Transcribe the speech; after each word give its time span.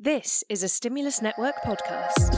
This 0.00 0.42
is 0.48 0.64
a 0.64 0.68
Stimulus 0.68 1.22
Network 1.22 1.54
podcast. 1.64 2.34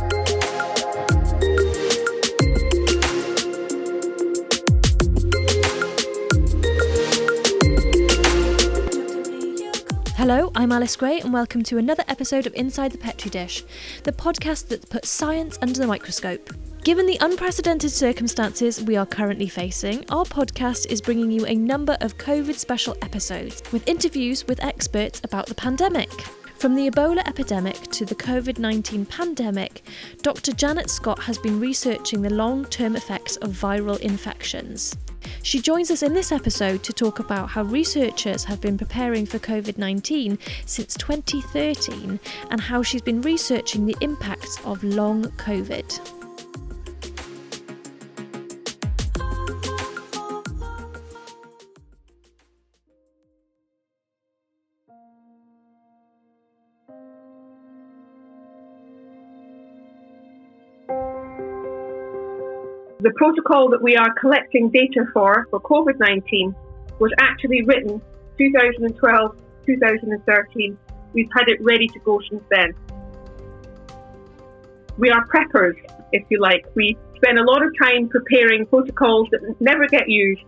Hello, 10.16 10.53
I'm 10.54 10.71
Alice 10.71 10.96
Gray, 10.96 11.21
and 11.21 11.32
welcome 11.32 11.62
to 11.62 11.79
another 11.79 12.04
episode 12.08 12.46
of 12.46 12.53
Inside 12.53 12.93
the 12.93 12.98
Petri 12.98 13.30
Dish, 13.30 13.64
the 14.02 14.12
podcast 14.12 14.68
that 14.68 14.91
puts 14.91 15.09
science 15.09 15.59
under 15.62 15.80
the 15.80 15.86
microscope. 15.86 16.50
Given 16.84 17.07
the 17.07 17.16
unprecedented 17.23 17.91
circumstances 17.91 18.82
we 18.82 18.96
are 18.96 19.07
currently 19.07 19.48
facing, 19.48 20.04
our 20.11 20.27
podcast 20.27 20.91
is 20.91 21.00
bringing 21.00 21.30
you 21.30 21.46
a 21.46 21.54
number 21.54 21.96
of 22.02 22.18
COVID 22.18 22.57
special 22.57 22.95
episodes 23.00 23.62
with 23.73 23.88
interviews 23.88 24.46
with 24.46 24.62
experts 24.62 25.23
about 25.25 25.46
the 25.46 25.54
pandemic. 25.54 26.11
From 26.59 26.75
the 26.75 26.88
Ebola 26.88 27.18
epidemic 27.29 27.77
to 27.93 28.07
the 28.07 28.14
COVID 28.14 28.59
19 28.59 29.04
pandemic, 29.04 29.82
Dr. 30.22 30.53
Janet 30.53 30.89
Scott 30.89 31.22
has 31.22 31.36
been 31.36 31.61
researching 31.61 32.22
the 32.22 32.32
long 32.32 32.64
term 32.64 32.96
effects 32.96 33.36
of 33.36 33.50
viral 33.50 34.00
infections. 34.00 34.96
She 35.42 35.60
joins 35.60 35.90
us 35.90 36.02
in 36.02 36.14
this 36.14 36.32
episode 36.32 36.82
to 36.84 36.95
talk 36.95 37.18
about 37.18 37.50
how 37.50 37.64
researchers 37.64 38.42
have 38.45 38.62
been 38.62 38.78
preparing 38.78 39.26
for 39.26 39.38
COVID 39.38 39.76
19 39.76 40.38
since 40.64 40.95
2013 40.95 42.18
and 42.50 42.60
how 42.60 42.82
she's 42.82 43.02
been 43.02 43.20
researching 43.20 43.84
the 43.84 43.96
impacts 44.00 44.59
of 44.64 44.82
long 44.82 45.24
COVID. 45.32 46.15
The 62.98 63.12
protocol 63.16 63.68
that 63.70 63.82
we 63.82 63.94
are 63.96 64.12
collecting 64.14 64.70
data 64.70 65.05
for, 65.12 65.47
for 65.50 65.61
COVID 65.61 65.98
19, 65.98 66.55
was 66.98 67.12
actually 67.20 67.62
written 67.64 68.00
2012, 68.39 69.36
2013. 69.66 70.78
We've 71.12 71.28
had 71.36 71.48
it 71.48 71.61
ready 71.61 71.89
to 71.89 71.98
go 72.00 72.20
since 72.30 72.42
then. 72.50 72.74
We 74.97 75.11
are 75.11 75.27
preppers, 75.27 75.77
if 76.12 76.24
you 76.30 76.41
like. 76.41 76.64
We 76.74 76.97
spend 77.17 77.39
a 77.39 77.44
lot 77.44 77.62
of 77.62 77.70
time 77.78 78.08
preparing 78.08 78.64
protocols 78.64 79.28
that 79.30 79.41
never 79.61 79.86
get 79.89 80.08
used 80.08 80.42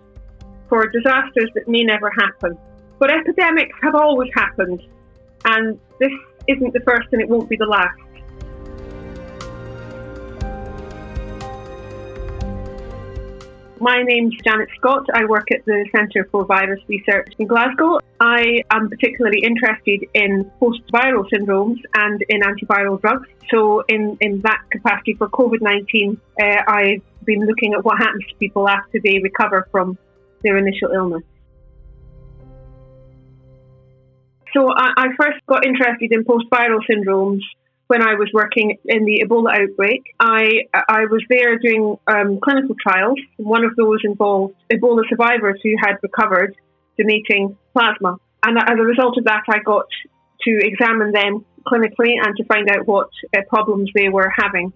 for 0.70 0.86
disasters 0.86 1.50
that 1.54 1.68
may 1.68 1.82
never 1.82 2.10
happen. 2.18 2.58
But 2.98 3.10
epidemics 3.10 3.76
have 3.82 3.94
always 3.94 4.30
happened, 4.34 4.82
and 5.44 5.78
this 6.00 6.12
isn't 6.48 6.72
the 6.72 6.80
first 6.80 7.08
and 7.12 7.20
it 7.20 7.28
won't 7.28 7.50
be 7.50 7.56
the 7.56 7.66
last. 7.66 8.00
My 13.80 14.02
name's 14.02 14.34
Janet 14.44 14.68
Scott. 14.76 15.06
I 15.14 15.24
work 15.24 15.52
at 15.52 15.64
the 15.64 15.86
Centre 15.94 16.28
for 16.32 16.44
Virus 16.44 16.80
Research 16.88 17.32
in 17.38 17.46
Glasgow. 17.46 18.00
I 18.18 18.62
am 18.70 18.88
particularly 18.88 19.40
interested 19.40 20.04
in 20.14 20.50
post 20.58 20.80
viral 20.92 21.24
syndromes 21.32 21.78
and 21.94 22.20
in 22.28 22.40
antiviral 22.40 23.00
drugs. 23.00 23.28
So, 23.50 23.84
in, 23.88 24.18
in 24.20 24.40
that 24.40 24.62
capacity 24.70 25.14
for 25.14 25.28
COVID 25.28 25.60
19, 25.60 26.20
uh, 26.40 26.44
I've 26.66 27.02
been 27.24 27.46
looking 27.46 27.74
at 27.74 27.84
what 27.84 27.98
happens 27.98 28.24
to 28.28 28.34
people 28.36 28.68
after 28.68 28.98
they 29.04 29.20
recover 29.22 29.68
from 29.70 29.96
their 30.42 30.58
initial 30.58 30.90
illness. 30.90 31.22
So, 34.54 34.72
I, 34.72 34.92
I 34.96 35.06
first 35.16 35.38
got 35.46 35.64
interested 35.64 36.10
in 36.10 36.24
post 36.24 36.46
viral 36.50 36.80
syndromes 36.90 37.42
when 37.88 38.02
I 38.02 38.14
was 38.14 38.28
working 38.32 38.78
in 38.84 39.04
the 39.04 39.24
Ebola 39.24 39.60
outbreak. 39.60 40.02
I 40.20 40.64
I 40.72 41.06
was 41.10 41.22
there 41.28 41.58
doing 41.58 41.98
um, 42.06 42.38
clinical 42.40 42.76
trials. 42.80 43.18
One 43.38 43.64
of 43.64 43.74
those 43.76 44.00
involved 44.04 44.54
Ebola 44.72 45.02
survivors 45.08 45.58
who 45.62 45.74
had 45.80 45.96
recovered, 46.02 46.54
donating 46.96 47.56
plasma, 47.72 48.18
and 48.44 48.58
as 48.58 48.78
a 48.78 48.82
result 48.82 49.18
of 49.18 49.24
that, 49.24 49.42
I 49.48 49.58
got 49.64 49.86
to 50.42 50.50
examine 50.62 51.12
them 51.12 51.44
clinically 51.66 52.14
and 52.22 52.36
to 52.36 52.44
find 52.44 52.70
out 52.70 52.86
what 52.86 53.08
uh, 53.36 53.40
problems 53.48 53.90
they 53.94 54.08
were 54.08 54.32
having. 54.36 54.72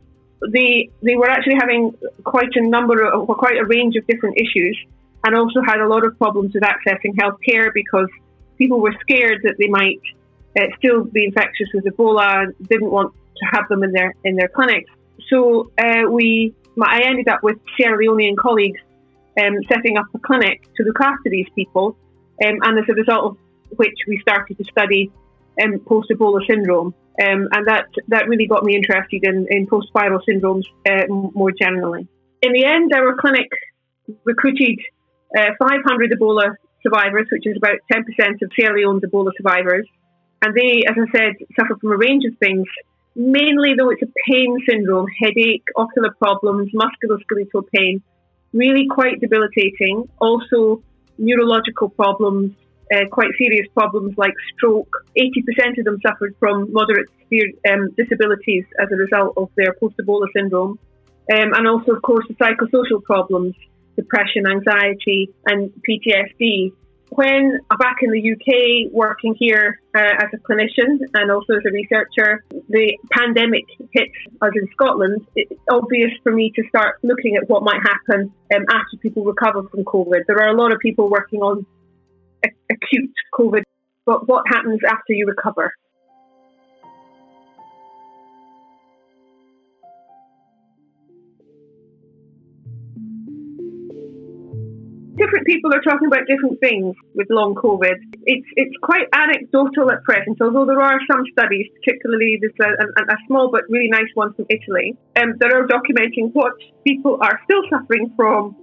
They 0.50 0.90
they 1.02 1.14
were 1.14 1.30
actually 1.30 1.56
having 1.60 1.94
quite 2.24 2.56
a 2.56 2.66
number 2.66 3.04
of 3.04 3.28
quite 3.28 3.58
a 3.58 3.66
range 3.66 3.94
of 3.96 4.06
different 4.06 4.38
issues, 4.38 4.76
and 5.24 5.36
also 5.36 5.60
had 5.62 5.80
a 5.80 5.86
lot 5.86 6.04
of 6.06 6.16
problems 6.18 6.54
with 6.54 6.62
accessing 6.62 7.14
healthcare 7.20 7.70
because 7.74 8.08
people 8.56 8.80
were 8.80 8.94
scared 9.02 9.40
that 9.44 9.56
they 9.58 9.68
might 9.68 10.00
uh, 10.58 10.64
still 10.78 11.04
be 11.04 11.24
infectious 11.24 11.68
with 11.74 11.84
Ebola, 11.84 12.46
didn't 12.68 12.90
want 12.90 13.14
to 13.36 13.46
have 13.52 13.68
them 13.68 13.82
in 13.82 13.92
their 13.92 14.14
in 14.24 14.36
their 14.36 14.48
clinics. 14.48 14.90
So 15.28 15.70
uh, 15.82 16.10
we, 16.10 16.54
I 16.82 17.02
ended 17.04 17.28
up 17.28 17.42
with 17.42 17.58
Sierra 17.76 17.96
Leonean 17.98 18.36
colleagues 18.36 18.80
um, 19.40 19.54
setting 19.72 19.96
up 19.96 20.06
a 20.14 20.18
clinic 20.18 20.62
to 20.76 20.82
look 20.82 21.00
after 21.00 21.30
these 21.30 21.46
people, 21.54 21.96
um, 22.44 22.58
and 22.62 22.78
as 22.78 22.84
a 22.88 22.94
result 22.94 23.24
of 23.24 23.36
which 23.76 23.96
we 24.06 24.18
started 24.20 24.58
to 24.58 24.64
study 24.64 25.10
um, 25.62 25.78
post 25.80 26.10
Ebola 26.10 26.46
syndrome, 26.46 26.94
um, 27.22 27.48
and 27.52 27.66
that 27.66 27.86
that 28.08 28.28
really 28.28 28.46
got 28.46 28.64
me 28.64 28.76
interested 28.76 29.24
in, 29.24 29.46
in 29.50 29.66
post 29.66 29.88
viral 29.94 30.20
syndromes 30.28 30.64
uh, 30.88 31.06
more 31.08 31.52
generally. 31.52 32.06
In 32.42 32.52
the 32.52 32.64
end, 32.64 32.92
our 32.92 33.16
clinic 33.16 33.48
recruited 34.24 34.78
uh, 35.38 35.50
500 35.58 36.10
Ebola 36.10 36.54
survivors, 36.82 37.28
which 37.30 37.46
is 37.46 37.56
about 37.56 37.78
10% 37.92 38.02
of 38.42 38.50
Sierra 38.56 38.76
Leone's 38.76 39.02
Ebola 39.02 39.30
survivors. 39.36 39.86
And 40.42 40.54
they, 40.54 40.82
as 40.88 40.96
I 40.98 41.06
said, 41.16 41.32
suffer 41.58 41.76
from 41.80 41.92
a 41.92 41.96
range 41.96 42.24
of 42.24 42.36
things. 42.38 42.66
Mainly, 43.14 43.74
though, 43.78 43.90
it's 43.90 44.02
a 44.02 44.12
pain 44.28 44.56
syndrome, 44.68 45.06
headache, 45.22 45.64
ocular 45.76 46.12
problems, 46.18 46.72
musculoskeletal 46.72 47.64
pain, 47.72 48.02
really 48.52 48.86
quite 48.90 49.20
debilitating. 49.20 50.08
Also, 50.20 50.82
neurological 51.18 51.90
problems, 51.90 52.52
uh, 52.92 53.04
quite 53.10 53.30
serious 53.38 53.68
problems 53.72 54.14
like 54.16 54.34
stroke. 54.56 54.92
80% 55.16 55.78
of 55.78 55.84
them 55.84 55.98
suffered 56.04 56.34
from 56.40 56.72
moderate 56.72 57.08
severe 57.22 57.52
um, 57.70 57.90
disabilities 57.96 58.64
as 58.80 58.88
a 58.90 58.96
result 58.96 59.34
of 59.36 59.48
their 59.56 59.74
post 59.78 59.94
Ebola 59.98 60.26
syndrome. 60.34 60.78
Um, 61.32 61.52
and 61.54 61.68
also, 61.68 61.92
of 61.92 62.02
course, 62.02 62.26
the 62.28 62.34
psychosocial 62.34 63.02
problems, 63.04 63.54
depression, 63.96 64.46
anxiety, 64.50 65.30
and 65.46 65.70
PTSD 65.88 66.72
when 67.14 67.60
back 67.78 67.96
in 68.00 68.10
the 68.10 68.32
UK 68.32 68.90
working 68.90 69.34
here 69.38 69.80
uh, 69.94 70.00
as 70.00 70.28
a 70.32 70.38
clinician 70.38 70.98
and 71.14 71.30
also 71.30 71.54
as 71.54 71.62
a 71.66 71.70
researcher, 71.70 72.42
the 72.70 72.96
pandemic 73.10 73.64
hit 73.92 74.08
us 74.40 74.50
in 74.54 74.66
Scotland. 74.72 75.26
It's 75.36 75.52
obvious 75.70 76.10
for 76.22 76.32
me 76.32 76.52
to 76.56 76.62
start 76.68 76.96
looking 77.02 77.36
at 77.36 77.48
what 77.50 77.62
might 77.62 77.80
happen 77.82 78.32
um, 78.54 78.64
after 78.70 78.96
people 79.02 79.24
recover 79.24 79.62
from 79.68 79.84
COVID. 79.84 80.22
There 80.26 80.40
are 80.40 80.48
a 80.48 80.56
lot 80.56 80.72
of 80.72 80.78
people 80.78 81.10
working 81.10 81.40
on 81.40 81.66
acute 82.70 83.12
COVID, 83.34 83.62
but 84.06 84.26
what 84.26 84.44
happens 84.48 84.80
after 84.88 85.12
you 85.12 85.26
recover? 85.26 85.74
Different 95.32 95.46
people 95.46 95.72
are 95.72 95.80
talking 95.80 96.08
about 96.08 96.26
different 96.28 96.60
things 96.60 96.94
with 97.14 97.26
long 97.30 97.54
COVID. 97.54 97.96
It's 98.24 98.46
it's 98.56 98.76
quite 98.82 99.08
anecdotal 99.12 99.90
at 99.90 100.04
present, 100.04 100.38
although 100.40 100.66
there 100.66 100.80
are 100.80 101.00
some 101.10 101.24
studies, 101.32 101.66
particularly 101.80 102.38
there's 102.40 102.52
a, 102.60 102.68
a, 102.68 103.14
a 103.14 103.16
small 103.26 103.50
but 103.50 103.62
really 103.68 103.88
nice 103.88 104.12
one 104.14 104.34
from 104.34 104.46
Italy, 104.50 104.96
um, 105.16 105.34
that 105.40 105.52
are 105.52 105.66
documenting 105.66 106.32
what 106.32 106.52
people 106.86 107.18
are 107.22 107.40
still 107.44 107.62
suffering 107.70 108.12
from 108.16 108.56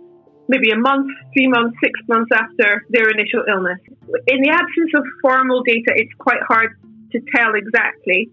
maybe 0.48 0.70
a 0.70 0.78
month, 0.78 1.10
three 1.34 1.48
months, 1.48 1.76
six 1.84 2.00
months 2.08 2.30
after 2.34 2.86
their 2.90 3.10
initial 3.10 3.44
illness. 3.50 3.80
In 4.28 4.42
the 4.42 4.50
absence 4.50 4.92
of 4.96 5.04
formal 5.22 5.64
data, 5.64 5.94
it's 5.96 6.14
quite 6.18 6.42
hard 6.48 6.78
to 7.14 7.20
tell 7.36 7.56
exactly. 7.56 8.30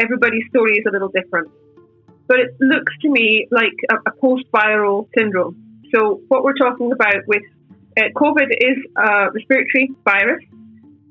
Everybody's 0.00 0.44
story 0.50 0.76
is 0.76 0.84
a 0.86 0.92
little 0.92 1.08
different. 1.08 1.48
But 2.26 2.40
it 2.40 2.56
looks 2.60 2.92
to 3.02 3.08
me 3.08 3.48
like 3.50 3.76
a, 3.90 3.96
a 4.10 4.12
post 4.20 4.44
viral 4.52 5.08
syndrome. 5.16 5.56
So, 5.94 6.20
what 6.28 6.44
we're 6.44 6.60
talking 6.60 6.92
about 6.92 7.26
with 7.26 7.42
Uh, 7.98 8.02
COVID 8.14 8.46
is 8.50 8.78
a 8.96 9.30
respiratory 9.32 9.90
virus. 10.04 10.44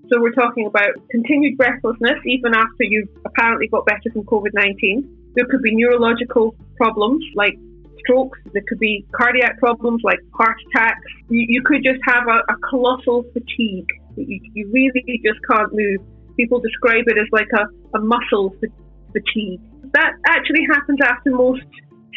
So 0.10 0.22
we're 0.22 0.31
talking 0.31 0.68
about 0.68 0.95
continued 1.12 1.57
breathlessness 1.57 2.19
even 2.25 2.54
after 2.56 2.84
you've 2.84 3.10
apparently 3.25 3.68
got 3.68 3.86
better 3.86 4.10
from 4.13 4.24
COVID 4.24 4.54
19. 4.54 5.34
There 5.36 5.45
could 5.51 5.62
be 5.62 5.75
neurological 5.75 6.56
problems 6.78 7.25
like 7.36 7.56
strokes, 8.00 8.39
there 8.54 8.63
could 8.69 8.80
be 8.80 9.06
cardiac 9.12 9.60
problems 9.60 10.01
like 10.04 10.19
heart 10.34 10.56
attacks. 10.69 11.01
You, 11.30 11.45
you 11.50 11.62
could 11.62 11.84
just 11.84 12.00
have 12.06 12.28
a, 12.28 12.39
a 12.51 12.56
colossal 12.69 13.25
fatigue. 13.33 13.90
You, 14.16 14.40
you, 14.54 14.72
really 14.72 15.04
just 15.25 15.40
can't 15.51 15.74
move. 15.74 16.00
People 16.38 16.62
describe 16.62 17.04
it 17.07 17.18
as 17.18 17.28
like 17.33 17.50
a, 17.54 17.98
a 17.98 18.01
muscle 18.01 18.56
fatigue. 19.12 19.60
That 19.92 20.13
actually 20.28 20.66
happens 20.72 21.00
after 21.04 21.31
most 21.31 21.63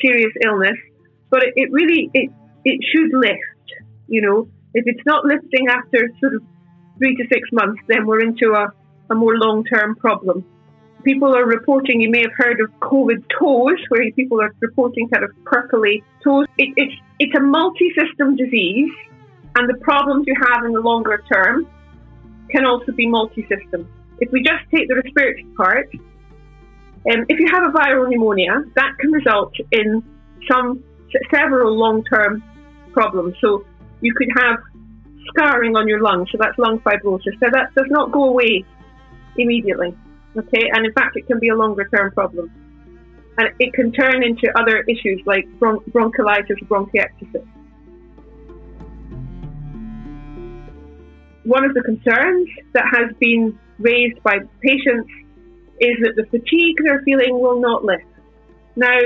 serious 0.00 0.32
illness, 0.44 0.78
but 1.28 1.42
it, 1.42 1.54
it 1.56 1.72
really 1.72 2.08
it, 2.14 2.30
it 2.64 2.80
should 2.92 3.10
lift, 3.12 3.66
you 4.06 4.22
know. 4.22 4.48
If 4.74 4.84
it's 4.86 5.04
not 5.04 5.24
lifting 5.24 5.68
after 5.68 6.10
sort 6.20 6.34
of 6.34 6.42
three 6.98 7.16
to 7.16 7.24
six 7.32 7.48
months, 7.52 7.80
then 7.88 8.06
we're 8.06 8.20
into 8.20 8.52
a, 8.52 8.72
a 9.10 9.14
more 9.14 9.36
long 9.36 9.64
term 9.64 9.96
problem. 9.96 10.44
People 11.02 11.34
are 11.34 11.46
reporting, 11.46 12.00
you 12.00 12.10
may 12.10 12.20
have 12.20 12.32
heard 12.36 12.60
of 12.60 12.68
COVID 12.80 13.24
toes, 13.38 13.78
where 13.88 14.10
people 14.12 14.40
are 14.40 14.54
reporting 14.60 15.08
kind 15.08 15.24
of 15.24 15.30
purpley 15.44 16.02
toes. 16.22 16.46
It, 16.58 16.74
it's, 16.76 16.94
it's 17.18 17.34
a 17.34 17.40
multi 17.40 17.90
system 17.98 18.36
disease, 18.36 18.92
and 19.56 19.68
the 19.68 19.78
problems 19.80 20.26
you 20.26 20.34
have 20.46 20.64
in 20.64 20.72
the 20.72 20.80
longer 20.80 21.24
term 21.32 21.66
can 22.50 22.66
also 22.66 22.92
be 22.92 23.06
multi 23.06 23.42
system. 23.48 23.88
If 24.18 24.30
we 24.30 24.42
just 24.42 24.62
take 24.74 24.88
the 24.88 24.96
respiratory 24.96 25.46
part, 25.56 25.88
um, 27.10 27.24
if 27.28 27.40
you 27.40 27.48
have 27.50 27.64
a 27.64 27.72
viral 27.72 28.10
pneumonia, 28.10 28.62
that 28.76 28.92
can 29.00 29.10
result 29.10 29.54
in 29.72 30.02
some 30.50 30.84
several 31.34 31.76
long 31.76 32.04
term 32.04 32.42
problems. 32.92 33.34
So 33.40 33.64
you 34.00 34.14
could 34.14 34.28
have 34.36 34.58
scarring 35.28 35.76
on 35.76 35.88
your 35.88 36.00
lungs, 36.00 36.28
so 36.32 36.38
that's 36.40 36.58
lung 36.58 36.80
fibrosis. 36.80 37.38
So 37.40 37.48
that 37.52 37.74
does 37.74 37.86
not 37.88 38.12
go 38.12 38.24
away 38.24 38.64
immediately. 39.36 39.94
Okay, 40.36 40.70
and 40.72 40.86
in 40.86 40.92
fact, 40.92 41.16
it 41.16 41.26
can 41.26 41.38
be 41.38 41.48
a 41.48 41.56
longer 41.56 41.88
term 41.94 42.12
problem. 42.12 42.50
And 43.38 43.48
it 43.58 43.72
can 43.72 43.92
turn 43.92 44.22
into 44.22 44.52
other 44.58 44.84
issues 44.88 45.22
like 45.24 45.46
bron- 45.58 45.80
bronchiolitis, 45.90 46.60
bronchiectasis. 46.68 47.46
One 51.44 51.64
of 51.64 51.74
the 51.74 51.82
concerns 51.82 52.48
that 52.74 52.84
has 52.92 53.16
been 53.18 53.58
raised 53.78 54.22
by 54.22 54.38
patients 54.62 55.10
is 55.80 55.96
that 56.02 56.12
the 56.16 56.26
fatigue 56.26 56.76
they're 56.84 57.02
feeling 57.04 57.40
will 57.40 57.60
not 57.60 57.82
lift. 57.82 58.04
Now, 58.76 58.98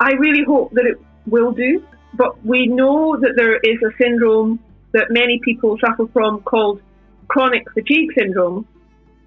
I 0.00 0.12
really 0.12 0.44
hope 0.44 0.72
that 0.74 0.86
it 0.86 0.98
will 1.26 1.52
do, 1.52 1.84
but 2.14 2.44
we 2.44 2.66
know 2.66 3.16
that 3.20 3.34
there 3.36 3.56
is 3.56 3.78
a 3.82 3.90
syndrome 4.00 4.60
that 4.92 5.06
many 5.10 5.40
people 5.44 5.76
suffer 5.84 6.06
from 6.12 6.40
called 6.42 6.80
chronic 7.28 7.64
fatigue 7.72 8.10
syndrome, 8.16 8.66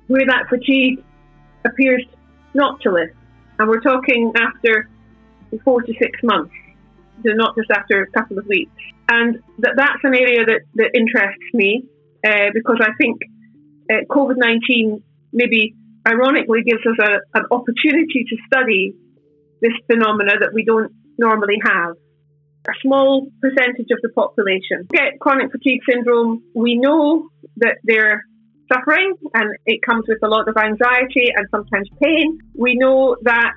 where 0.08 0.26
that 0.26 0.48
fatigue 0.50 1.04
appears 1.66 2.04
not 2.54 2.82
to 2.82 2.92
lift. 2.92 3.14
And 3.60 3.68
we're 3.68 3.82
talking 3.82 4.32
after 4.38 4.90
four 5.64 5.82
to 5.82 5.94
six 6.00 6.20
months, 6.24 6.54
so 7.26 7.34
not 7.34 7.56
just 7.56 7.70
after 7.72 8.04
a 8.04 8.12
couple 8.12 8.40
of 8.40 8.46
weeks. 8.48 8.72
And 9.10 9.40
that, 9.60 9.74
that's 9.76 10.04
an 10.04 10.16
area 10.16 10.46
that, 10.46 10.62
that 10.76 10.92
interests 10.94 11.54
me 11.54 11.84
uh, 12.26 12.52
because 12.54 12.78
I 12.82 12.94
think 13.00 13.22
uh, 13.92 14.06
COVID 14.10 14.38
19 14.38 15.04
maybe 15.34 15.76
ironically 16.08 16.64
gives 16.64 16.82
us 16.82 16.98
a, 17.02 17.38
an 17.38 17.46
opportunity 17.52 18.26
to 18.30 18.36
study 18.48 18.94
this 19.62 19.74
phenomena 19.88 20.40
that 20.40 20.54
we 20.54 20.64
don't 20.64 20.92
normally 21.18 21.58
have. 21.64 21.96
A 22.68 22.74
small 22.82 23.28
percentage 23.42 23.88
of 23.92 24.00
the 24.02 24.10
population 24.10 24.88
get 24.92 25.20
chronic 25.20 25.52
fatigue 25.52 25.82
syndrome. 25.90 26.44
We 26.54 26.76
know 26.76 27.30
that 27.58 27.78
they're 27.84 28.26
suffering 28.72 29.16
and 29.34 29.56
it 29.66 29.82
comes 29.82 30.06
with 30.08 30.20
a 30.24 30.28
lot 30.28 30.48
of 30.48 30.56
anxiety 30.58 31.32
and 31.36 31.48
sometimes 31.52 31.90
pain. 32.02 32.40
We 32.56 32.76
know 32.76 33.16
that 33.24 33.54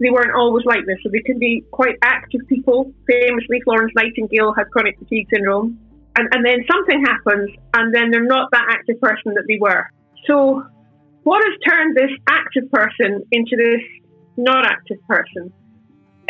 they 0.00 0.10
weren't 0.10 0.34
always 0.34 0.64
like 0.66 0.84
this, 0.86 0.98
so 1.02 1.10
they 1.10 1.20
can 1.20 1.38
be 1.38 1.64
quite 1.70 1.96
active 2.02 2.42
people. 2.48 2.92
Famously, 3.06 3.60
Florence 3.64 3.92
Nightingale 3.96 4.52
had 4.54 4.70
chronic 4.70 4.98
fatigue 4.98 5.26
syndrome. 5.32 5.78
And, 6.18 6.28
and 6.32 6.44
then 6.44 6.64
something 6.70 7.02
happens, 7.04 7.50
and 7.74 7.94
then 7.94 8.10
they're 8.10 8.24
not 8.24 8.50
that 8.52 8.66
active 8.70 9.00
person 9.00 9.34
that 9.34 9.44
they 9.48 9.58
were. 9.60 9.90
So 10.26 10.64
what 11.24 11.42
has 11.44 11.58
turned 11.68 11.96
this 11.96 12.10
active 12.28 12.70
person 12.70 13.22
into 13.32 13.56
this 13.56 13.82
not 14.36 14.66
active 14.66 14.98
person? 15.08 15.52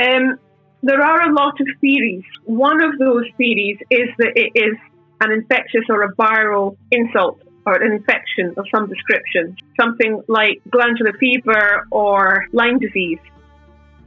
Um, 0.00 0.38
there 0.82 1.02
are 1.02 1.28
a 1.28 1.32
lot 1.32 1.61
of 1.61 1.67
theories. 1.81 2.25
One 2.44 2.82
of 2.82 2.99
those 2.99 3.25
theories 3.37 3.78
is 3.90 4.08
that 4.19 4.32
it 4.37 4.52
is 4.55 4.76
an 5.20 5.32
infectious 5.32 5.84
or 5.88 6.02
a 6.02 6.14
viral 6.14 6.76
insult 6.90 7.40
or 7.64 7.82
an 7.82 7.93
infection 7.93 8.55
of 8.56 8.67
some 8.73 8.88
description, 8.88 9.56
something 9.78 10.23
like 10.28 10.62
glandular 10.70 11.12
fever 11.19 11.87
or 11.90 12.46
Lyme 12.52 12.78
disease. 12.78 13.19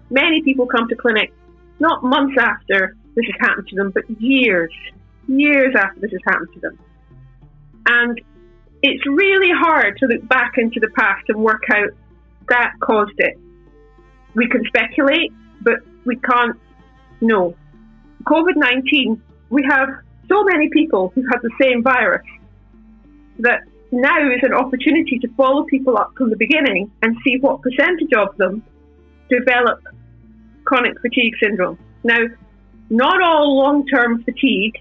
Many 0.10 0.42
people 0.44 0.66
come 0.66 0.88
to 0.88 0.95
clinic 0.95 1.33
not 1.80 2.04
months 2.04 2.36
after 2.39 2.95
this 3.15 3.25
has 3.25 3.36
happened 3.39 3.68
to 3.69 3.75
them, 3.75 3.92
but 3.92 4.04
years, 4.22 4.72
years 5.27 5.74
after 5.77 6.00
this 6.00 6.12
has 6.12 6.22
happened 6.25 6.50
to 6.54 6.60
them. 6.60 6.80
And 7.86 8.22
it's 8.81 9.06
really 9.07 9.51
hard 9.51 9.98
to 9.98 10.06
look 10.06 10.27
back 10.27 10.54
into 10.57 10.80
the 10.80 10.89
past 10.89 11.24
and 11.30 11.38
work 11.38 11.63
out 11.74 11.89
that 12.50 12.74
caused 12.80 13.18
it. 13.18 13.38
We 14.36 14.48
can 14.48 14.63
speculate, 14.65 15.33
but 15.62 15.80
we 16.09 16.17
can't 16.17 16.57
know. 17.21 17.56
COVID 18.25 18.56
19, 18.56 19.21
we 19.50 19.61
have 19.69 19.89
so 20.27 20.44
many 20.44 20.69
people 20.69 21.11
who 21.15 21.23
have 21.31 21.41
the 21.41 21.53
same 21.61 21.81
virus 21.83 22.27
that 23.39 23.59
now 23.91 24.19
is 24.35 24.41
an 24.44 24.53
opportunity 24.53 25.17
to 25.19 25.27
follow 25.38 25.63
people 25.63 25.97
up 25.97 26.11
from 26.17 26.29
the 26.29 26.39
beginning 26.45 26.91
and 27.01 27.15
see 27.23 27.38
what 27.39 27.61
percentage 27.61 28.13
of 28.23 28.35
them 28.38 28.61
develop 29.29 29.79
chronic 30.65 31.00
fatigue 31.01 31.33
syndrome. 31.41 31.77
Now, 32.03 32.21
not 32.89 33.21
all 33.23 33.57
long 33.57 33.88
term 33.88 34.23
fatigue 34.23 34.75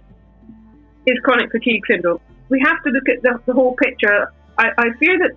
is 1.07 1.17
chronic 1.25 1.51
fatigue 1.53 1.85
syndrome 1.87 2.21
we 2.49 2.61
have 2.65 2.83
to 2.85 2.91
look 2.91 3.09
at 3.09 3.23
the, 3.23 3.41
the 3.47 3.53
whole 3.53 3.75
picture. 3.77 4.33
I, 4.59 4.69
I 4.77 4.85
fear 4.99 5.19
that 5.19 5.33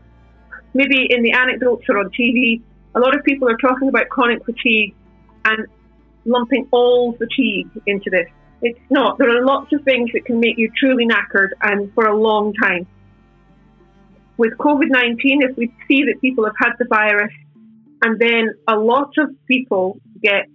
maybe 0.73 1.07
in 1.09 1.23
the 1.23 1.33
anecdotes 1.33 1.85
or 1.89 1.99
on 1.99 2.09
TV, 2.11 2.61
a 2.95 2.99
lot 2.99 3.15
of 3.15 3.23
people 3.23 3.49
are 3.49 3.57
talking 3.57 3.89
about 3.89 4.09
chronic 4.09 4.44
fatigue 4.45 4.95
and 5.45 5.67
lumping 6.25 6.68
all 6.71 7.13
fatigue 7.13 7.69
into 7.88 8.09
this. 8.09 8.27
It's 8.62 8.79
not. 8.89 9.18
There 9.18 9.29
are 9.29 9.44
lots 9.45 9.73
of 9.73 9.83
things 9.83 10.12
that 10.13 10.25
can 10.25 10.39
make 10.39 10.57
you 10.57 10.71
truly 10.77 11.07
knackered 11.07 11.50
and 11.62 11.91
for 11.94 12.06
a 12.06 12.15
long 12.15 12.53
time. 12.53 12.88
With 14.38 14.57
COVID 14.57 14.89
19, 14.89 15.41
if 15.44 15.57
we 15.57 15.73
see 15.88 16.03
that 16.06 16.21
people 16.21 16.45
have 16.45 16.56
had 16.59 16.73
the 16.79 16.85
virus 16.89 17.33
and 18.03 18.19
then 18.19 18.56
a 18.68 18.75
lot 18.75 19.12
of 19.18 19.29
people 19.47 20.00
get 20.21 20.45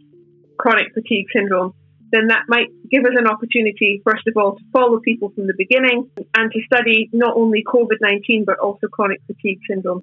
chronic 0.59 0.93
fatigue 0.95 1.27
syndrome, 1.35 1.75
then 2.13 2.29
that 2.29 2.45
might 2.49 2.69
give 2.91 3.05
us 3.05 3.13
an 3.17 3.27
opportunity, 3.27 4.01
first 4.05 4.27
of 4.27 4.37
all, 4.37 4.57
to 4.57 4.65
follow 4.73 5.01
people 5.01 5.31
from 5.31 5.47
the 5.47 5.55
beginning 5.57 6.09
and 6.37 6.53
to 6.53 6.61
study 6.67 7.11
not 7.13 7.37
only 7.37 7.65
COVID 7.65 7.99
19 8.01 8.45
but 8.45 8.59
also 8.59 8.87
chronic 8.87 9.21
fatigue 9.27 9.59
syndrome. 9.69 10.03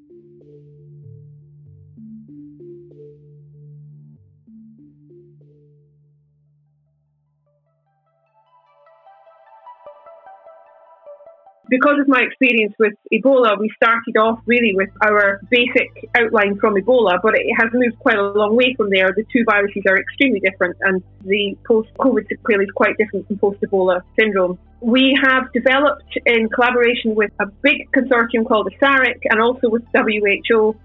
Because 11.74 11.98
of 12.00 12.08
my 12.08 12.22
experience 12.22 12.76
with 12.78 12.94
Ebola, 13.12 13.60
we 13.60 13.68
started 13.76 14.16
off 14.16 14.40
really 14.46 14.76
with 14.76 14.92
our 15.04 15.42
basic 15.50 15.90
outline 16.16 16.56
from 16.60 16.76
Ebola, 16.76 17.18
but 17.24 17.34
it 17.34 17.48
has 17.58 17.70
moved 17.74 17.98
quite 17.98 18.20
a 18.20 18.22
long 18.22 18.56
way 18.56 18.76
from 18.78 18.92
there. 18.92 19.10
The 19.16 19.26
two 19.34 19.44
viruses 19.44 19.82
are 19.90 19.98
extremely 19.98 20.40
different, 20.40 20.78
and 20.82 21.02
the 21.26 21.58
post 21.66 21.90
COVID 21.98 22.30
sequelae 22.30 22.66
is 22.66 22.70
quite 22.76 22.96
different 23.00 23.26
from 23.26 23.40
post 23.40 23.60
Ebola 23.62 24.02
syndrome. 24.20 24.60
We 24.82 25.18
have 25.24 25.52
developed, 25.52 26.16
in 26.28 26.48
collaboration 26.50 27.16
with 27.16 27.32
a 27.40 27.48
big 27.64 27.90
consortium 27.92 28.46
called 28.48 28.72
ISARIC 28.74 29.22
and 29.32 29.42
also 29.42 29.68
with 29.68 29.82
WHO, 29.96 30.76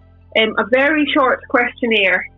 um, 0.41 0.55
a 0.57 0.65
very 0.71 1.07
short 1.15 1.47
questionnaire 1.49 2.31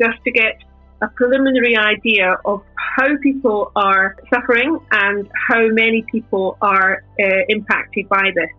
just 0.00 0.16
to 0.24 0.30
get 0.30 0.56
a 1.00 1.08
preliminary 1.08 1.76
idea 1.76 2.36
of 2.44 2.62
how 2.74 3.06
people 3.22 3.70
are 3.76 4.16
suffering 4.32 4.78
and 4.90 5.28
how 5.48 5.68
many 5.68 6.04
people 6.10 6.58
are 6.60 7.04
uh, 7.20 7.24
impacted 7.48 8.08
by 8.08 8.30
this. 8.34 8.50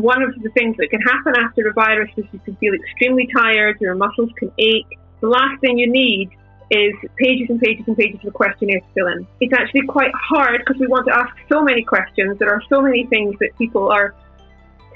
One 0.00 0.22
of 0.22 0.34
the 0.42 0.50
things 0.50 0.76
that 0.78 0.88
can 0.90 1.00
happen 1.00 1.34
after 1.38 1.68
a 1.68 1.72
virus 1.72 2.10
is 2.16 2.24
you 2.32 2.40
can 2.44 2.56
feel 2.56 2.74
extremely 2.74 3.28
tired, 3.34 3.80
your 3.80 3.94
muscles 3.94 4.30
can 4.36 4.52
ache. 4.58 4.98
The 5.20 5.28
last 5.28 5.60
thing 5.60 5.78
you 5.78 5.90
need 5.90 6.30
is 6.70 6.94
pages 7.16 7.46
and 7.48 7.60
pages 7.60 7.84
and 7.86 7.96
pages 7.96 8.20
of 8.22 8.28
a 8.28 8.30
questionnaire 8.32 8.80
to 8.80 8.86
fill 8.94 9.06
in. 9.06 9.26
It's 9.40 9.54
actually 9.54 9.86
quite 9.86 10.10
hard 10.14 10.62
because 10.66 10.80
we 10.80 10.88
want 10.88 11.06
to 11.06 11.14
ask 11.14 11.34
so 11.50 11.62
many 11.62 11.82
questions. 11.82 12.38
There 12.38 12.52
are 12.52 12.62
so 12.68 12.82
many 12.82 13.06
things 13.06 13.36
that 13.40 13.56
people 13.56 13.88
are 13.90 14.14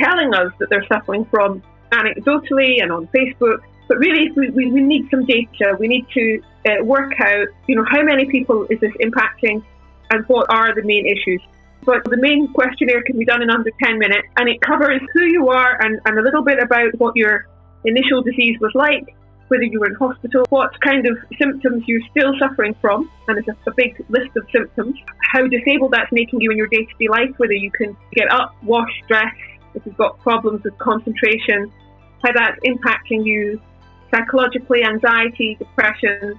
telling 0.01 0.35
us 0.35 0.53
that 0.59 0.69
they're 0.69 0.87
suffering 0.93 1.25
from 1.27 1.63
anecdotally 1.93 2.83
and 2.83 2.91
on 2.91 3.07
Facebook 3.09 3.61
but 3.91 3.99
really, 3.99 4.31
we, 4.37 4.51
we, 4.51 4.71
we 4.71 4.81
need 4.81 5.09
some 5.11 5.27
data. 5.27 5.77
We 5.77 5.89
need 5.89 6.07
to 6.15 6.41
uh, 6.65 6.85
work 6.85 7.13
out, 7.19 7.49
you 7.67 7.75
know, 7.75 7.85
how 7.91 8.03
many 8.03 8.25
people 8.31 8.65
is 8.71 8.79
this 8.79 8.93
impacting 9.03 9.65
and 10.11 10.25
what 10.29 10.47
are 10.49 10.73
the 10.73 10.85
main 10.85 11.07
issues. 11.07 11.43
But 11.85 12.05
the 12.05 12.17
main 12.17 12.53
questionnaire 12.53 13.03
can 13.03 13.19
be 13.19 13.25
done 13.25 13.43
in 13.43 13.51
under 13.51 13.73
10 13.83 13.99
minutes 13.99 14.29
and 14.37 14.49
it 14.49 14.61
covers 14.61 15.01
who 15.13 15.25
you 15.25 15.49
are 15.49 15.77
and, 15.83 16.01
and 16.05 16.19
a 16.21 16.23
little 16.23 16.45
bit 16.45 16.63
about 16.63 16.95
what 16.99 17.17
your 17.17 17.49
initial 17.85 18.23
disease 18.23 18.57
was 18.61 18.71
like, 18.77 19.13
whether 19.49 19.65
you 19.65 19.81
were 19.81 19.87
in 19.87 19.97
hospital, 19.97 20.45
what 20.51 20.71
kind 20.83 21.05
of 21.09 21.19
symptoms 21.37 21.83
you're 21.89 22.07
still 22.13 22.33
suffering 22.39 22.77
from, 22.81 23.11
and 23.27 23.39
it's 23.39 23.49
a, 23.49 23.71
a 23.71 23.75
big 23.75 23.99
list 24.09 24.31
of 24.37 24.47
symptoms, 24.53 24.95
how 25.33 25.45
disabled 25.49 25.91
that's 25.91 26.13
making 26.13 26.41
you 26.41 26.53
in 26.53 26.57
your 26.57 26.69
day 26.69 26.85
to 26.85 26.95
day 27.01 27.09
life, 27.09 27.31
whether 27.39 27.55
you 27.55 27.73
can 27.73 27.97
get 28.13 28.31
up, 28.31 28.55
wash, 28.63 28.93
dress, 29.09 29.35
if 29.75 29.85
you've 29.85 29.97
got 29.97 30.17
problems 30.21 30.63
with 30.63 30.79
concentration, 30.79 31.73
how 32.23 32.31
that's 32.33 32.61
impacting 32.65 33.25
you 33.27 33.61
psychologically, 34.11 34.83
anxiety, 34.85 35.57
depression, 35.59 36.39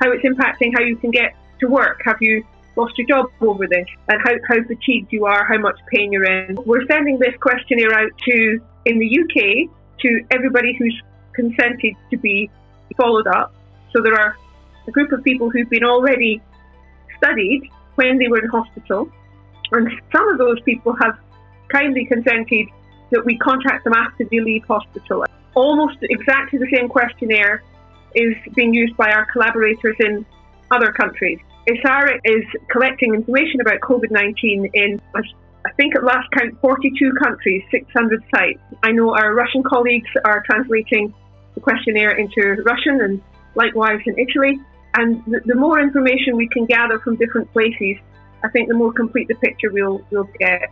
how 0.00 0.10
it's 0.12 0.24
impacting 0.24 0.72
how 0.74 0.82
you 0.82 0.96
can 0.96 1.10
get 1.10 1.34
to 1.60 1.66
work. 1.66 2.00
Have 2.04 2.16
you 2.20 2.44
lost 2.76 2.96
your 2.98 3.06
job 3.06 3.30
over 3.40 3.66
this? 3.66 3.86
And 4.08 4.20
how, 4.22 4.32
how 4.48 4.62
fatigued 4.66 5.12
you 5.12 5.26
are, 5.26 5.44
how 5.44 5.58
much 5.58 5.78
pain 5.92 6.12
you're 6.12 6.24
in. 6.24 6.56
We're 6.66 6.86
sending 6.86 7.18
this 7.18 7.34
questionnaire 7.40 7.94
out 7.94 8.10
to, 8.26 8.60
in 8.86 8.98
the 8.98 9.20
UK, 9.20 9.70
to 10.00 10.24
everybody 10.30 10.74
who's 10.78 11.00
consented 11.34 11.94
to 12.10 12.16
be 12.16 12.50
followed 12.96 13.26
up. 13.26 13.54
So 13.92 14.02
there 14.02 14.14
are 14.14 14.36
a 14.86 14.90
group 14.90 15.12
of 15.12 15.22
people 15.22 15.50
who've 15.50 15.70
been 15.70 15.84
already 15.84 16.42
studied 17.18 17.70
when 17.94 18.18
they 18.18 18.28
were 18.28 18.38
in 18.38 18.48
hospital, 18.48 19.10
and 19.70 19.88
some 20.10 20.28
of 20.28 20.38
those 20.38 20.60
people 20.62 20.94
have 21.00 21.18
kindly 21.68 22.04
consented 22.06 22.66
that 23.10 23.24
we 23.24 23.36
contact 23.38 23.84
them 23.84 23.92
after 23.92 24.24
they 24.24 24.40
leave 24.40 24.64
hospital. 24.64 25.24
Almost 25.54 25.98
exactly 26.02 26.58
the 26.58 26.68
same 26.74 26.88
questionnaire 26.88 27.62
is 28.14 28.34
being 28.54 28.74
used 28.74 28.96
by 28.96 29.10
our 29.10 29.26
collaborators 29.32 29.96
in 30.00 30.24
other 30.70 30.92
countries. 30.92 31.38
ISARIC 31.68 32.20
is 32.24 32.44
collecting 32.70 33.14
information 33.14 33.60
about 33.60 33.80
COVID 33.80 34.10
19 34.10 34.70
in, 34.74 35.00
I 35.14 35.72
think 35.76 35.94
at 35.94 36.02
last 36.02 36.28
count, 36.32 36.60
42 36.60 37.12
countries, 37.22 37.62
600 37.70 38.22
sites. 38.34 38.58
I 38.82 38.90
know 38.92 39.14
our 39.14 39.34
Russian 39.34 39.62
colleagues 39.62 40.08
are 40.24 40.42
translating 40.44 41.14
the 41.54 41.60
questionnaire 41.60 42.12
into 42.12 42.62
Russian 42.64 43.00
and 43.00 43.22
likewise 43.54 44.00
in 44.06 44.18
Italy. 44.18 44.60
And 44.94 45.24
the, 45.26 45.40
the 45.46 45.54
more 45.54 45.80
information 45.80 46.36
we 46.36 46.48
can 46.48 46.66
gather 46.66 46.98
from 46.98 47.16
different 47.16 47.52
places, 47.52 47.96
I 48.44 48.48
think 48.48 48.68
the 48.68 48.74
more 48.74 48.92
complete 48.92 49.28
the 49.28 49.36
picture 49.36 49.70
we'll, 49.70 50.04
we'll 50.10 50.28
get. 50.38 50.70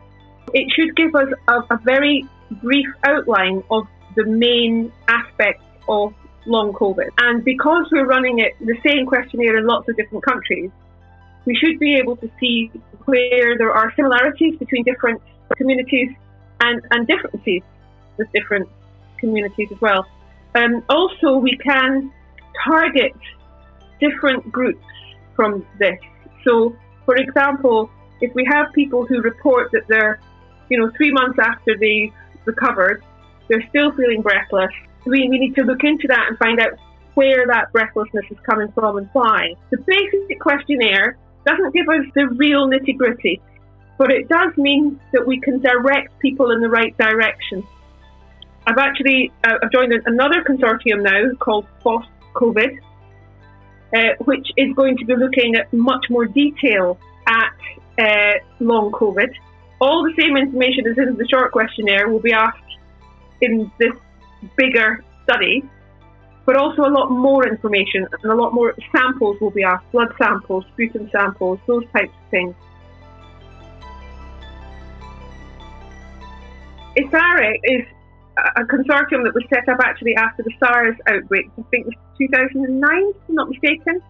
It 0.52 0.70
should 0.75 0.96
give 0.96 1.14
us 1.14 1.28
a, 1.49 1.75
a 1.75 1.80
very 1.84 2.26
brief 2.62 2.88
outline 3.06 3.62
of 3.70 3.87
the 4.17 4.25
main 4.25 4.93
aspects 5.09 5.64
of 5.88 6.14
long 6.47 6.73
COVID. 6.73 7.09
And 7.19 7.45
because 7.45 7.87
we're 7.93 8.07
running 8.07 8.38
it 8.40 8.55
the 8.61 8.76
same 8.87 9.07
questionnaire 9.07 9.59
in 9.59 9.67
lots 9.67 9.88
of 9.88 9.97
different 9.97 10.25
countries, 10.25 10.71
we 11.45 11.55
should 11.57 11.79
be 11.79 11.97
able 11.97 12.17
to 12.17 12.31
see 12.38 12.71
where 13.05 13.57
there 13.59 13.73
are 13.73 13.93
similarities 13.97 14.57
between 14.59 14.85
different 14.85 15.21
communities 15.57 16.11
and, 16.61 16.83
and 16.90 17.07
differences 17.07 17.62
with 18.17 18.29
different 18.33 18.69
communities 19.19 19.69
as 19.73 19.81
well. 19.81 20.07
Um, 20.55 20.85
also, 20.88 21.38
we 21.38 21.57
can 21.57 22.12
target 22.64 23.14
different 24.00 24.50
groups 24.50 24.85
from 25.37 25.64
this. 25.79 25.99
So, 26.47 26.76
for 27.05 27.17
example, 27.17 27.90
if 28.21 28.35
we 28.35 28.45
have 28.50 28.67
people 28.75 29.07
who 29.07 29.21
report 29.23 29.71
that 29.73 29.83
they're, 29.88 30.21
you 30.69 30.79
know, 30.79 30.90
three 30.97 31.12
months 31.12 31.38
after 31.38 31.76
they've 31.76 32.12
recovered, 32.45 33.02
they're 33.50 33.69
still 33.69 33.92
feeling 33.92 34.23
breathless, 34.23 34.71
we, 35.04 35.28
we 35.28 35.38
need 35.38 35.54
to 35.57 35.62
look 35.62 35.85
into 35.85 36.07
that 36.09 36.26
and 36.28 36.38
find 36.38 36.61
out 36.61 36.78
where 37.14 37.47
that 37.47 37.73
breathlessness 37.73 38.25
is 38.30 38.38
coming 38.49 38.71
from 38.73 38.97
and 38.97 39.11
why. 39.12 39.54
The 39.71 39.78
basic 39.78 40.40
questionnaire 40.40 41.19
doesn't 41.45 41.75
give 41.75 41.88
us 41.88 42.07
the 42.14 42.28
real 42.28 42.69
nitty 42.69 42.97
gritty, 42.97 43.40
but 43.99 44.11
it 44.11 44.28
does 44.28 44.57
mean 44.57 45.00
that 45.12 45.26
we 45.26 45.40
can 45.40 45.61
direct 45.61 46.19
people 46.21 46.52
in 46.52 46.61
the 46.61 46.69
right 46.69 46.97
direction. 46.97 47.66
I've 48.66 48.78
actually 48.78 49.33
uh, 49.45 49.54
I've 49.62 49.73
joined 49.73 49.92
another 50.07 50.45
consortium 50.45 51.02
now 51.02 51.35
called 51.40 51.66
PHOSP 51.83 52.09
COVID, 52.35 52.78
uh, 53.95 53.99
which 54.25 54.47
is 54.57 54.73
going 54.76 54.97
to 54.99 55.04
be 55.04 55.16
looking 55.16 55.57
at 55.57 55.73
much 55.73 56.07
more 56.09 56.26
detail 56.26 56.99
at 57.26 57.52
uh, 57.99 58.38
long 58.61 58.92
COVID. 58.92 59.30
All 59.80 60.04
the 60.04 60.14
same 60.23 60.37
information 60.37 60.87
as 60.87 60.99
in 60.99 61.16
the 61.16 61.26
short 61.26 61.52
questionnaire 61.52 62.09
will 62.09 62.21
be 62.21 62.33
asked 62.33 62.59
in 63.40 63.70
this 63.78 63.92
bigger 64.56 65.04
study, 65.25 65.62
but 66.47 66.56
also 66.56 66.82
a 66.82 66.90
lot 66.90 67.11
more 67.11 67.47
information 67.47 68.06
and 68.23 68.32
a 68.32 68.35
lot 68.35 68.52
more 68.52 68.75
samples 68.94 69.40
will 69.40 69.50
be 69.50 69.62
asked 69.62 69.90
blood 69.92 70.12
samples, 70.18 70.64
sputum 70.73 71.09
samples, 71.12 71.59
those 71.66 71.85
types 71.92 72.12
of 72.12 72.30
things. 72.30 72.54
ISARIC 76.99 77.61
is 77.64 77.87
a 78.56 78.64
consortium 78.64 79.25
that 79.25 79.35
was 79.35 79.44
set 79.52 79.68
up 79.68 79.78
actually 79.80 80.16
after 80.16 80.42
the 80.42 80.52
SARS 80.59 80.97
outbreak, 81.06 81.47
I 81.59 81.62
think 81.70 81.87
it 81.87 81.94
was 81.94 81.94
2009, 82.18 83.11
if 83.11 83.16
I'm 83.28 83.35
not 83.35 83.49
mistaken, 83.49 84.02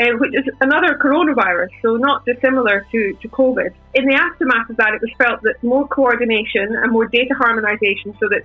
uh, 0.00 0.04
which 0.18 0.34
is 0.34 0.44
another 0.60 0.98
coronavirus, 1.02 1.68
so 1.80 1.96
not 1.96 2.24
dissimilar 2.24 2.86
to, 2.92 3.12
to 3.20 3.28
COVID. 3.28 3.72
In 3.94 4.06
the 4.06 4.14
aftermath 4.14 4.70
of 4.70 4.76
that, 4.76 4.94
it 4.94 5.00
was 5.00 5.10
felt 5.18 5.42
that 5.42 5.62
more 5.62 5.86
coordination 5.88 6.76
and 6.76 6.92
more 6.92 7.06
data 7.06 7.34
harmonization 7.34 8.14
so 8.20 8.28
that 8.28 8.42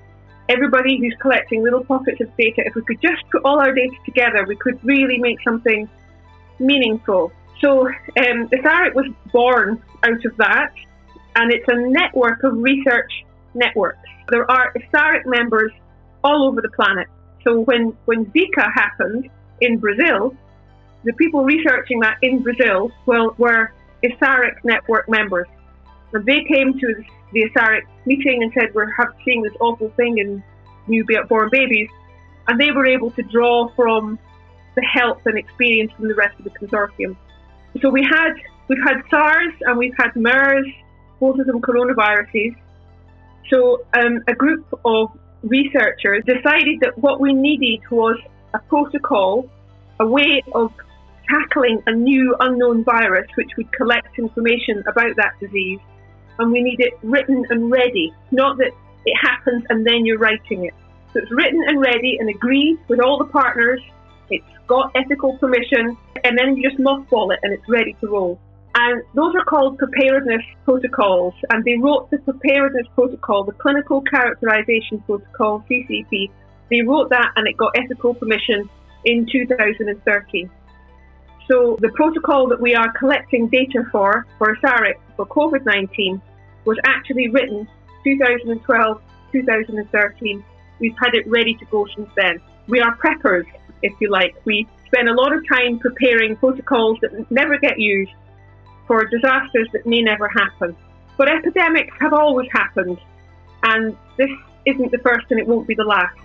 everybody 0.50 0.98
who's 0.98 1.16
collecting 1.22 1.63
little 1.63 1.84
pockets 1.84 2.22
of 2.22 2.36
data, 2.38 2.63
if 2.66 2.75
we 2.75 2.82
could 2.84 3.01
just 3.01 3.24
put 3.32 3.42
all 3.44 3.60
our 3.60 3.74
data 3.74 3.96
together, 4.06 4.46
we 4.48 4.56
could 4.56 4.80
really 4.84 5.18
make 5.18 5.38
something 5.44 5.89
meaningful. 6.60 7.32
So 7.62 7.88
um, 7.88 8.50
ISARIC 8.50 8.94
was 8.94 9.08
born 9.32 9.82
out 10.04 10.25
of 10.25 10.38
that, 10.38 10.74
and 11.36 11.51
it's 11.51 11.68
a 11.68 11.75
network 11.75 12.44
of 12.44 12.58
research 12.58 13.12
networks. 13.54 14.00
There 14.30 14.50
are 14.50 14.74
ISARIC 14.74 15.25
members 15.25 15.72
all 16.24 16.48
over 16.48 16.62
the 16.62 16.70
planet. 16.70 17.08
So 17.44 17.62
when, 17.62 17.98
when 18.06 18.25
Zika 18.27 18.72
happened 18.74 19.30
in 19.62 19.80
Brazil, 19.80 20.36
the 21.04 21.13
people 21.13 21.44
researching 21.44 22.00
that 22.01 22.18
in 22.22 22.44
Brazil 22.44 22.92
well, 23.06 23.36
were 23.38 23.72
ISARIC 24.04 24.63
network 24.63 25.10
members. 25.10 25.48
And 26.13 26.25
they 26.25 26.43
came 26.43 26.79
to 26.79 27.03
the 27.33 27.49
ISARIC 27.49 27.81
meeting 28.05 28.43
and 28.43 28.51
said, 28.53 28.73
We're 28.73 28.91
seeing 29.25 29.41
this 29.41 29.53
awful 29.59 29.89
thing 29.97 30.17
in 30.17 30.43
newborn 30.87 31.49
babies. 31.51 31.89
And 32.47 32.59
they 32.59 32.71
were 32.71 32.87
able 32.87 33.11
to 33.11 33.23
draw 33.23 33.69
from 33.75 34.17
the 34.75 34.83
help 34.83 35.25
and 35.25 35.37
experience 35.37 35.91
from 35.97 36.07
the 36.07 36.15
rest 36.15 36.37
of 36.39 36.45
the 36.45 36.51
consortium. 36.51 37.17
So 37.81 37.89
we 37.89 38.03
had 38.03 38.33
we've 38.67 38.83
had 38.85 39.01
SARS 39.09 39.53
and 39.61 39.77
we've 39.77 39.95
had 39.97 40.15
MERS, 40.15 40.67
both 41.19 41.39
of 41.39 41.45
them 41.47 41.61
coronaviruses. 41.61 42.55
So 43.49 43.85
um, 43.93 44.23
a 44.27 44.33
group 44.33 44.65
of 44.85 45.09
researchers 45.43 46.23
decided 46.25 46.79
that 46.81 46.97
what 46.97 47.19
we 47.19 47.33
needed 47.33 47.81
was 47.91 48.17
a 48.53 48.59
protocol, 48.59 49.49
a 49.99 50.07
way 50.07 50.43
of 50.53 50.71
tackling 51.29 51.81
a 51.87 51.91
new 51.91 52.35
unknown 52.39 52.83
virus 52.83 53.27
which 53.35 53.49
would 53.57 53.71
collect 53.73 54.17
information 54.17 54.83
about 54.87 55.15
that 55.17 55.33
disease. 55.39 55.79
And 56.39 56.51
we 56.51 56.62
need 56.62 56.79
it 56.79 56.94
written 57.03 57.46
and 57.50 57.72
ready, 57.72 58.13
not 58.32 58.58
that 58.58 58.72
it 59.06 59.15
happens 59.22 59.63
and 59.70 59.86
then 59.86 60.06
you're 60.06 60.20
writing 60.20 60.65
it. 60.65 60.74
So 61.13 61.20
it's 61.20 61.32
written 61.32 61.63
and 61.67 61.79
ready 61.79 62.17
and 62.20 62.29
agreed 62.29 62.77
with 62.88 63.00
all 63.00 63.17
the 63.17 63.25
partners. 63.25 63.82
It's 64.29 64.46
got 64.67 64.91
ethical 64.96 65.38
permission, 65.38 65.98
and 66.24 66.38
then 66.38 66.58
you 66.58 66.70
just 66.70 66.82
mothball 66.82 67.34
it 67.34 67.39
and 67.44 67.53
it's 67.53 67.67
ready 67.70 67.96
to 68.01 68.08
roll. 68.08 68.39
And 68.75 69.01
those 69.15 69.34
are 69.34 69.44
called 69.44 69.79
preparedness 69.79 70.44
protocols. 70.63 71.34
And 71.51 71.63
they 71.63 71.77
wrote 71.77 72.12
the 72.12 72.20
preparedness 72.20 72.86
protocol, 72.94 73.44
the 73.44 73.53
clinical 73.53 74.01
characterization 74.01 75.00
protocol, 75.00 75.65
CCP. 75.70 76.29
They 76.70 76.82
wrote 76.82 77.10
that 77.10 77.32
and 77.36 77.48
it 77.48 77.58
got 77.58 77.72
ethical 77.75 78.13
permission 78.13 78.70
in 79.06 79.25
2013. 79.32 80.50
So 81.50 81.77
the 81.79 81.89
protocol 81.96 82.48
that 82.50 82.62
we 82.62 82.75
are 82.75 82.91
collecting 82.91 83.48
data 83.48 83.84
for, 83.91 84.27
for 84.38 84.56
ISARIC 84.58 84.96
for 85.15 85.25
COVID 85.25 85.65
19, 85.65 86.22
was 86.67 86.77
actually 86.86 87.29
written 87.29 87.67
2012, 88.03 89.01
2013. 89.31 90.43
We've 90.79 90.95
had 91.01 91.15
it 91.15 91.25
ready 91.27 91.55
to 91.55 91.65
go 91.65 91.88
since 91.95 92.09
then. 92.17 92.41
We 92.67 92.81
are 92.81 92.95
preppers, 92.97 93.45
if 93.81 93.93
you 94.01 94.12
like. 94.12 94.36
We 94.43 94.67
spend 94.86 95.07
a 95.07 95.13
lot 95.13 95.33
of 95.33 95.47
time 95.47 95.79
preparing 95.79 96.36
protocols 96.36 97.00
that 97.01 97.31
never 97.31 97.57
get 97.57 97.79
used 97.79 98.12
for 98.86 99.05
disasters 99.05 99.69
that 99.71 99.86
may 99.86 100.01
never 100.01 100.27
happen. 100.27 100.75
But 101.17 101.29
epidemics 101.29 101.95
have 102.01 102.13
always 102.13 102.50
happened, 102.51 103.00
and 103.63 103.97
this 104.17 104.29
isn't 104.65 104.91
the 104.91 105.00
first 105.00 105.25
and 105.29 105.39
it 105.39 105.47
won't 105.47 105.67
be 105.67 105.74
the 105.74 105.86
last. 105.86 106.17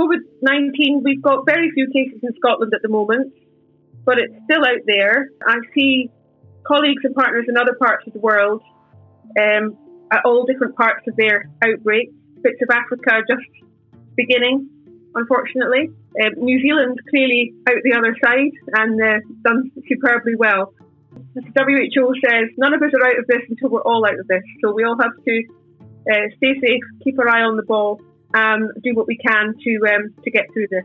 COVID 0.00 0.20
19, 0.40 1.02
we've 1.04 1.22
got 1.22 1.44
very 1.44 1.70
few 1.72 1.86
cases 1.92 2.20
in 2.22 2.34
Scotland 2.36 2.72
at 2.74 2.80
the 2.80 2.88
moment, 2.88 3.34
but 4.04 4.18
it's 4.18 4.32
still 4.44 4.64
out 4.64 4.80
there. 4.86 5.28
I 5.46 5.56
see 5.74 6.10
colleagues 6.66 7.02
and 7.04 7.14
partners 7.14 7.46
in 7.48 7.56
other 7.58 7.76
parts 7.78 8.06
of 8.06 8.14
the 8.14 8.18
world 8.18 8.62
um, 9.38 9.76
at 10.10 10.24
all 10.24 10.46
different 10.46 10.74
parts 10.76 11.06
of 11.06 11.16
their 11.16 11.50
outbreak. 11.62 12.10
Bits 12.42 12.60
of 12.62 12.74
Africa 12.74 13.12
are 13.12 13.24
just 13.28 13.46
beginning, 14.16 14.70
unfortunately. 15.14 15.90
Um, 16.22 16.32
New 16.44 16.62
Zealand 16.62 16.98
clearly 17.10 17.52
out 17.68 17.76
the 17.84 17.92
other 17.92 18.16
side 18.24 18.52
and 18.78 19.02
uh, 19.02 19.18
done 19.44 19.70
superbly 19.86 20.34
well. 20.34 20.72
The 21.34 21.42
WHO 21.42 22.14
says, 22.24 22.48
none 22.56 22.72
of 22.72 22.80
us 22.82 22.90
are 22.94 23.06
out 23.06 23.18
of 23.18 23.26
this 23.26 23.42
until 23.50 23.68
we're 23.68 23.82
all 23.82 24.06
out 24.06 24.18
of 24.18 24.26
this. 24.28 24.42
So 24.62 24.72
we 24.72 24.84
all 24.84 24.96
have 25.00 25.12
to 25.26 25.44
uh, 26.10 26.26
stay 26.38 26.58
safe, 26.58 26.82
keep 27.04 27.18
our 27.18 27.28
eye 27.28 27.42
on 27.42 27.56
the 27.56 27.62
ball, 27.64 28.00
um, 28.34 28.70
do 28.82 28.94
what 28.94 29.06
we 29.06 29.16
can 29.16 29.54
to 29.62 29.78
um, 29.94 30.14
to 30.24 30.30
get 30.30 30.46
through 30.52 30.68
this. 30.68 30.84